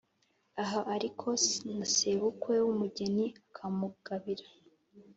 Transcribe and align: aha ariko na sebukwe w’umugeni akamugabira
aha 0.61 0.79
ariko 0.95 1.27
na 1.77 1.85
sebukwe 1.93 2.55
w’umugeni 2.65 3.25
akamugabira 3.37 4.45